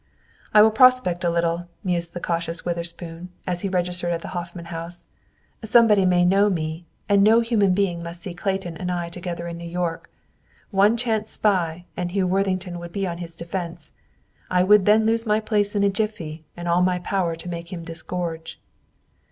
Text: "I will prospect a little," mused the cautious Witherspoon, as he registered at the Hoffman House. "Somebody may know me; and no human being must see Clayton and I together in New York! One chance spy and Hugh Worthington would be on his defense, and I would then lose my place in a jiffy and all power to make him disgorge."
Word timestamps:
"I 0.51 0.63
will 0.63 0.71
prospect 0.71 1.23
a 1.23 1.29
little," 1.29 1.67
mused 1.83 2.15
the 2.15 2.19
cautious 2.19 2.65
Witherspoon, 2.65 3.29
as 3.45 3.61
he 3.61 3.69
registered 3.69 4.11
at 4.11 4.21
the 4.23 4.29
Hoffman 4.29 4.65
House. 4.73 5.05
"Somebody 5.63 6.05
may 6.07 6.25
know 6.25 6.49
me; 6.49 6.87
and 7.07 7.21
no 7.23 7.41
human 7.41 7.75
being 7.75 8.01
must 8.01 8.23
see 8.23 8.33
Clayton 8.33 8.77
and 8.77 8.91
I 8.91 9.09
together 9.09 9.47
in 9.47 9.59
New 9.59 9.69
York! 9.69 10.09
One 10.71 10.97
chance 10.97 11.29
spy 11.29 11.85
and 11.95 12.09
Hugh 12.09 12.25
Worthington 12.25 12.79
would 12.79 12.91
be 12.91 13.05
on 13.05 13.19
his 13.19 13.35
defense, 13.35 13.91
and 14.49 14.57
I 14.57 14.63
would 14.63 14.87
then 14.87 15.05
lose 15.05 15.27
my 15.27 15.39
place 15.39 15.75
in 15.75 15.83
a 15.83 15.89
jiffy 15.91 16.45
and 16.57 16.67
all 16.67 16.83
power 17.03 17.35
to 17.35 17.47
make 17.49 17.71
him 17.71 17.83
disgorge." 17.83 18.59